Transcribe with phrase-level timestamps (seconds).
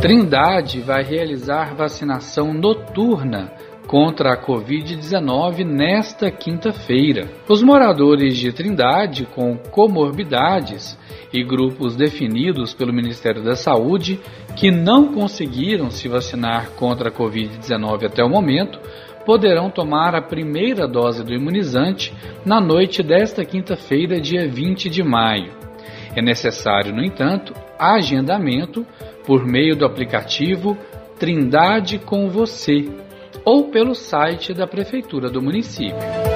[0.00, 3.52] Trindade vai realizar vacinação noturna
[3.88, 7.28] contra a Covid-19 nesta quinta-feira.
[7.48, 10.96] Os moradores de Trindade com comorbidades
[11.32, 14.20] e grupos definidos pelo Ministério da Saúde
[14.54, 18.78] que não conseguiram se vacinar contra a Covid-19 até o momento
[19.26, 22.14] poderão tomar a primeira dose do imunizante
[22.46, 25.57] na noite desta quinta-feira, dia 20 de maio.
[26.14, 28.86] É necessário, no entanto, agendamento
[29.26, 30.76] por meio do aplicativo
[31.18, 32.88] Trindade com Você
[33.44, 36.27] ou pelo site da Prefeitura do município.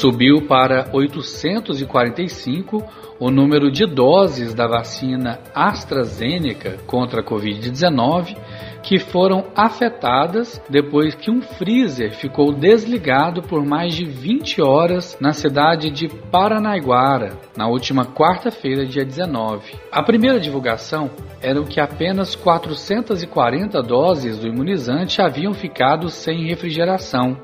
[0.00, 2.82] Subiu para 845
[3.20, 8.34] o número de doses da vacina AstraZeneca contra a Covid-19
[8.82, 15.34] que foram afetadas depois que um freezer ficou desligado por mais de 20 horas na
[15.34, 19.74] cidade de Paranaiguara, na última quarta-feira, dia 19.
[19.92, 21.10] A primeira divulgação
[21.42, 27.36] era que apenas 440 doses do imunizante haviam ficado sem refrigeração.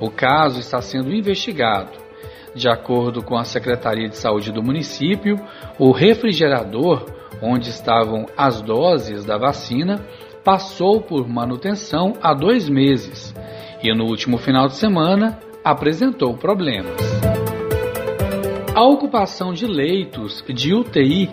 [0.00, 1.98] O caso está sendo investigado.
[2.54, 5.38] De acordo com a Secretaria de Saúde do município,
[5.78, 7.04] o refrigerador
[7.42, 10.04] onde estavam as doses da vacina
[10.42, 13.34] passou por manutenção há dois meses
[13.82, 16.96] e no último final de semana apresentou problemas.
[18.74, 21.30] A ocupação de leitos de UTI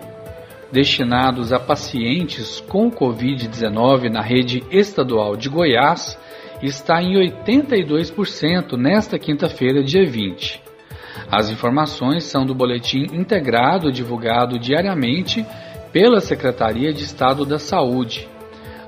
[0.72, 6.18] destinados a pacientes com Covid-19 na rede estadual de Goiás
[6.66, 10.62] está em 82% nesta quinta-feira, dia 20.
[11.30, 15.44] As informações são do boletim integrado divulgado diariamente
[15.92, 18.28] pela Secretaria de Estado da Saúde.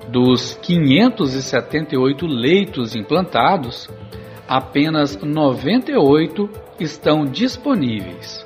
[0.09, 3.89] Dos 578 leitos implantados,
[4.49, 6.49] apenas 98
[6.79, 8.45] estão disponíveis.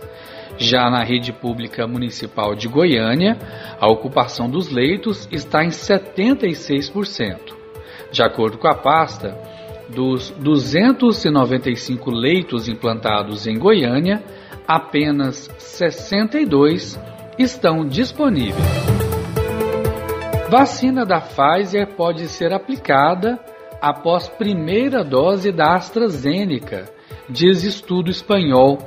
[0.56, 3.38] Já na rede pública municipal de Goiânia,
[3.78, 7.59] a ocupação dos leitos está em 76%.
[8.12, 9.38] De acordo com a pasta,
[9.88, 14.22] dos 295 leitos implantados em Goiânia,
[14.66, 16.98] apenas 62
[17.38, 18.90] estão disponíveis.
[20.48, 23.38] Vacina da Pfizer pode ser aplicada
[23.80, 26.90] após primeira dose da AstraZeneca,
[27.28, 28.78] diz estudo espanhol.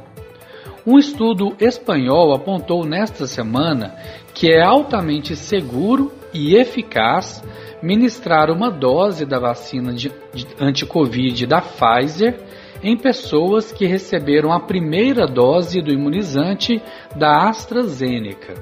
[0.86, 3.96] Um estudo espanhol apontou nesta semana
[4.34, 7.44] que é altamente seguro e eficaz
[7.82, 12.40] ministrar uma dose da vacina de, de anti-Covid da Pfizer
[12.82, 16.82] em pessoas que receberam a primeira dose do imunizante
[17.16, 18.56] da AstraZeneca.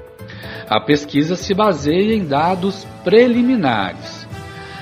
[0.68, 4.26] A pesquisa se baseia em dados preliminares.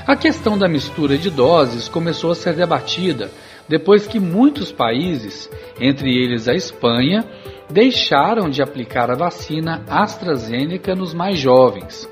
[0.07, 3.31] A questão da mistura de doses começou a ser debatida
[3.69, 5.49] depois que muitos países,
[5.81, 7.25] entre eles a Espanha,
[7.71, 12.09] deixaram de aplicar a vacina AstraZeneca nos mais jovens.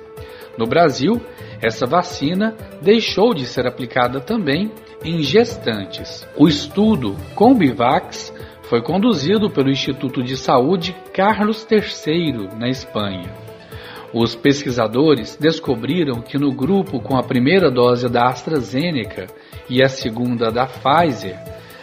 [0.58, 1.22] No Brasil,
[1.62, 4.72] essa vacina deixou de ser aplicada também
[5.04, 6.26] em gestantes.
[6.36, 13.32] O estudo Combivax foi conduzido pelo Instituto de Saúde Carlos III, na Espanha.
[14.12, 19.26] Os pesquisadores descobriram que no grupo com a primeira dose da AstraZeneca
[19.70, 21.38] e a segunda da Pfizer,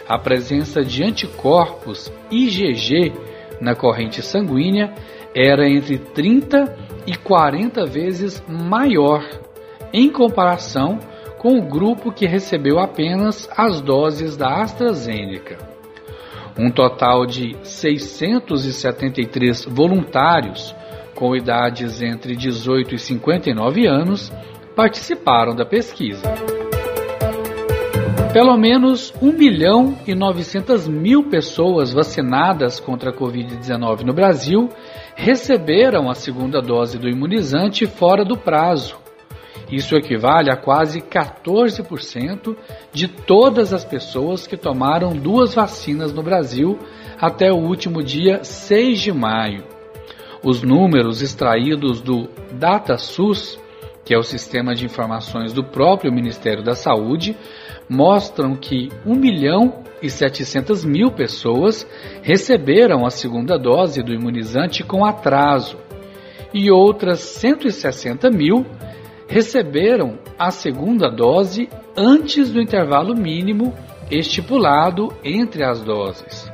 [0.06, 3.12] a presença de anticorpos IgG
[3.60, 4.92] na corrente sanguínea
[5.34, 9.24] era entre 30 e 40 vezes maior
[9.92, 10.98] em comparação
[11.38, 15.58] com o grupo que recebeu apenas as doses da AstraZeneca.
[16.58, 20.74] Um total de 673 voluntários
[21.14, 24.32] com idades entre 18 e 59 anos
[24.74, 26.55] participaram da pesquisa.
[28.32, 34.68] Pelo menos 1 milhão e 900 mil pessoas vacinadas contra a Covid-19 no Brasil
[35.14, 38.96] receberam a segunda dose do imunizante fora do prazo
[39.70, 42.56] Isso equivale a quase 14%
[42.92, 46.78] de todas as pessoas que tomaram duas vacinas no Brasil
[47.20, 49.64] até o último dia 6 de maio.
[50.44, 53.58] Os números extraídos do DataSUS,
[54.04, 57.36] que é o sistema de informações do próprio Ministério da Saúde,
[57.88, 61.86] mostram que 1 milhão e 700 mil pessoas
[62.22, 65.78] receberam a segunda dose do imunizante com atraso
[66.52, 68.66] e outras 160 mil
[69.28, 73.74] receberam a segunda dose antes do intervalo mínimo
[74.10, 76.50] estipulado entre as doses.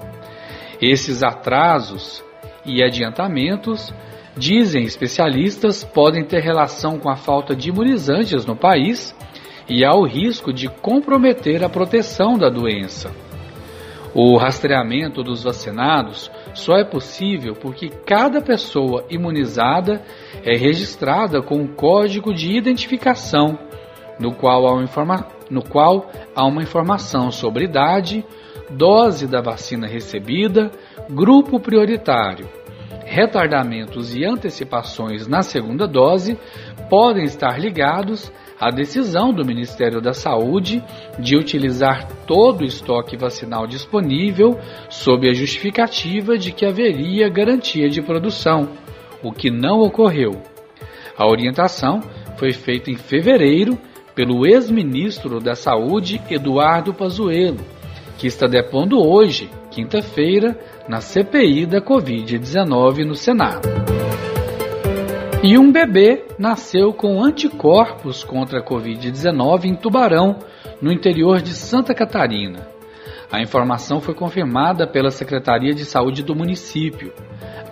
[0.80, 2.24] Esses atrasos
[2.64, 3.92] e adiantamentos,
[4.36, 9.14] dizem especialistas, podem ter relação com a falta de imunizantes no país
[9.68, 13.10] e ao risco de comprometer a proteção da doença.
[14.14, 20.02] O rastreamento dos vacinados só é possível porque cada pessoa imunizada
[20.44, 23.58] é registrada com um código de identificação,
[24.20, 28.24] no qual há, informa no qual há uma informação sobre idade,
[28.70, 30.70] dose da vacina recebida,
[31.08, 32.46] grupo prioritário.
[33.04, 36.38] Retardamentos e antecipações na segunda dose
[36.88, 38.30] podem estar ligados
[38.62, 40.80] a decisão do Ministério da Saúde
[41.18, 44.56] de utilizar todo o estoque vacinal disponível
[44.88, 48.68] sob a justificativa de que haveria garantia de produção,
[49.20, 50.40] o que não ocorreu.
[51.18, 52.00] A orientação
[52.36, 53.76] foi feita em fevereiro
[54.14, 57.58] pelo ex-ministro da Saúde Eduardo Pazuello,
[58.16, 60.56] que está depondo hoje, quinta-feira,
[60.88, 63.91] na CPI da Covid-19 no Senado.
[65.44, 70.38] E um bebê nasceu com anticorpos contra a Covid-19 em Tubarão,
[70.80, 72.68] no interior de Santa Catarina.
[73.30, 77.12] A informação foi confirmada pela Secretaria de Saúde do município.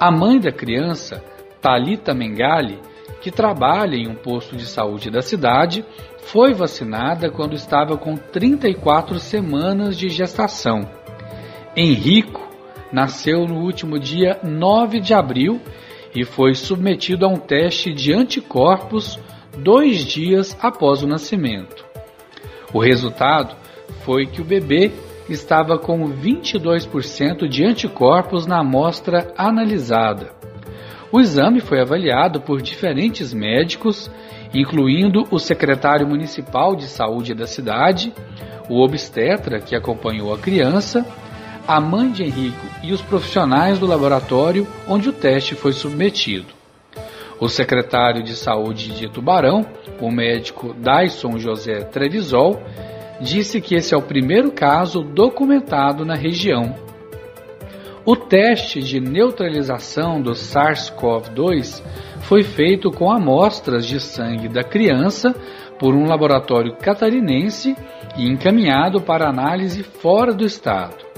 [0.00, 1.22] A mãe da criança,
[1.60, 2.80] Talita Mengali,
[3.20, 5.84] que trabalha em um posto de saúde da cidade,
[6.24, 10.80] foi vacinada quando estava com 34 semanas de gestação.
[11.76, 12.50] Henrico
[12.90, 15.60] nasceu no último dia 9 de abril
[16.14, 19.18] e foi submetido a um teste de anticorpos
[19.56, 21.84] dois dias após o nascimento.
[22.72, 23.56] O resultado
[24.04, 24.90] foi que o bebê
[25.28, 30.32] estava com 22% de anticorpos na amostra analisada.
[31.12, 34.10] O exame foi avaliado por diferentes médicos,
[34.54, 38.12] incluindo o secretário municipal de saúde da cidade,
[38.68, 41.04] o obstetra que acompanhou a criança
[41.70, 46.48] a mãe de Henrico e os profissionais do laboratório onde o teste foi submetido.
[47.38, 49.64] O secretário de saúde de Tubarão,
[50.00, 52.60] o médico Dyson José Trevisol,
[53.20, 56.74] disse que esse é o primeiro caso documentado na região.
[58.04, 61.80] O teste de neutralização do SARS-CoV-2
[62.22, 65.32] foi feito com amostras de sangue da criança
[65.78, 67.76] por um laboratório catarinense
[68.16, 71.09] e encaminhado para análise fora do estado.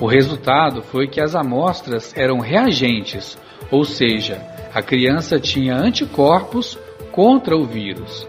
[0.00, 3.36] O resultado foi que as amostras eram reagentes,
[3.70, 4.40] ou seja,
[4.72, 6.78] a criança tinha anticorpos
[7.12, 8.26] contra o vírus.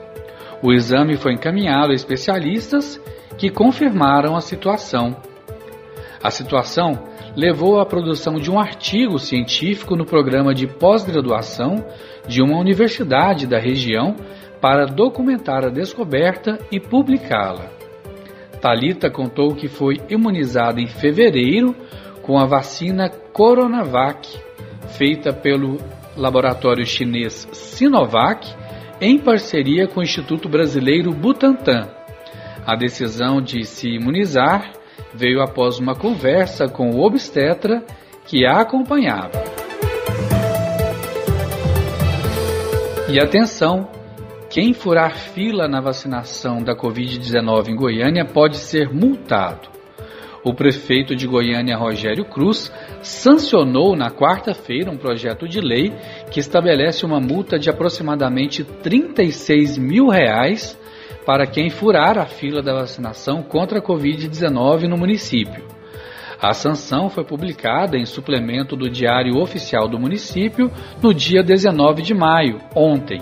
[0.61, 2.99] O exame foi encaminhado a especialistas
[3.37, 5.15] que confirmaram a situação.
[6.21, 7.07] A situação
[7.37, 11.85] levou à produção de um artigo científico no programa de pós-graduação
[12.27, 14.15] de uma universidade da região
[14.59, 17.80] para documentar a descoberta e publicá-la.
[18.61, 21.75] Talita contou que foi imunizada em fevereiro
[22.21, 24.39] com a vacina Coronavac,
[24.97, 25.79] feita pelo
[26.15, 28.47] laboratório chinês Sinovac,
[29.01, 31.89] em parceria com o Instituto Brasileiro Butantan.
[32.63, 34.71] A decisão de se imunizar
[35.11, 37.83] veio após uma conversa com o obstetra
[38.25, 39.43] que a acompanhava.
[43.09, 43.89] E atenção,
[44.51, 49.69] quem furar fila na vacinação da Covid-19 em Goiânia pode ser multado.
[50.43, 52.69] O prefeito de Goiânia, Rogério Cruz,
[53.01, 55.93] sancionou na quarta-feira um projeto de lei
[56.29, 60.77] que estabelece uma multa de aproximadamente 36 mil reais
[61.25, 65.63] para quem furar a fila da vacinação contra a Covid-19 no município.
[66.41, 70.69] A sanção foi publicada em suplemento do Diário Oficial do Município
[71.01, 73.21] no dia 19 de maio, ontem.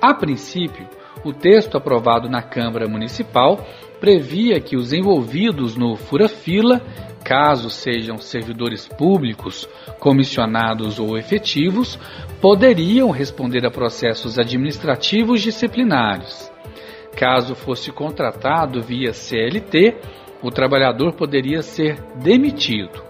[0.00, 0.86] A princípio,
[1.24, 3.64] o texto aprovado na Câmara Municipal
[3.98, 6.80] previa que os envolvidos no fura-fila,
[7.24, 9.66] caso sejam servidores públicos,
[9.98, 11.98] comissionados ou efetivos,
[12.40, 16.52] poderiam responder a processos administrativos disciplinares.
[17.16, 19.96] Caso fosse contratado via CLT,
[20.42, 23.02] o trabalhador poderia ser demitido.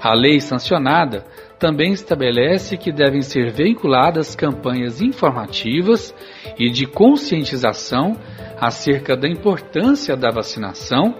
[0.00, 1.24] A lei sancionada
[1.60, 6.14] também estabelece que devem ser veiculadas campanhas informativas
[6.58, 8.16] e de conscientização
[8.58, 11.14] acerca da importância da vacinação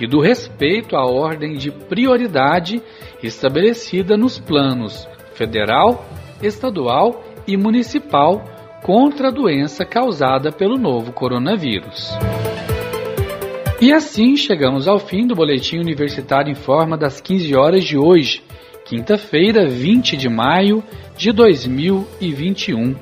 [0.00, 2.82] e do respeito à ordem de prioridade
[3.22, 6.04] estabelecida nos planos federal,
[6.42, 8.42] estadual e municipal
[8.82, 12.10] contra a doença causada pelo novo coronavírus.
[13.80, 18.42] E assim chegamos ao fim do Boletim Universitário em Forma das 15 horas de hoje,
[18.84, 20.84] quinta-feira, 20 de maio
[21.16, 22.94] de 2021.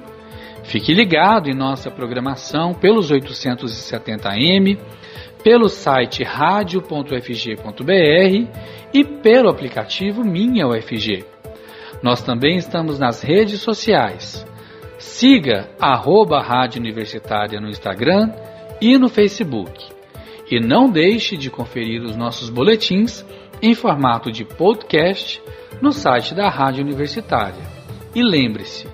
[0.65, 4.79] Fique ligado em nossa programação pelos 870m,
[5.43, 7.12] pelo site radio.fg.br
[8.95, 11.25] e pelo aplicativo Minha UFG.
[12.01, 14.47] Nós também estamos nas redes sociais.
[14.99, 18.31] Siga arroba Rádio Universitária no Instagram
[18.81, 19.73] e no Facebook.
[20.49, 23.25] E não deixe de conferir os nossos boletins
[23.62, 25.40] em formato de podcast
[25.81, 27.62] no site da Rádio Universitária.
[28.14, 28.88] E lembre-se,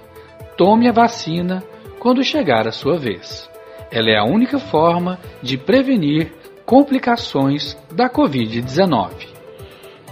[0.56, 1.64] tome a vacina
[1.98, 3.48] quando chegar a sua vez.
[3.90, 6.32] Ela é a única forma de prevenir
[6.66, 9.10] complicações da Covid-19.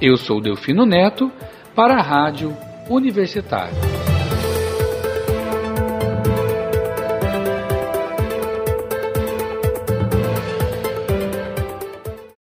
[0.00, 1.30] Eu sou Delfino Neto
[1.74, 2.56] para a Rádio
[2.88, 3.95] Universitária.